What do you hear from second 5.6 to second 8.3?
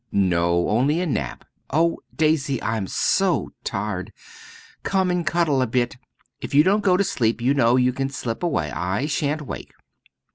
a bit! If you don't go to sleep you know you can